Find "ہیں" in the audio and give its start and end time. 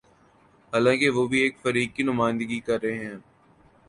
3.05-3.17